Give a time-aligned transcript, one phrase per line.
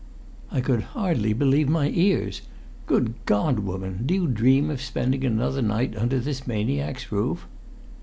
[0.49, 2.41] I could hardly believe my ears.
[2.87, 4.01] "Good God, woman!
[4.07, 7.45] Do you dream of spending another night under this maniac's roof?"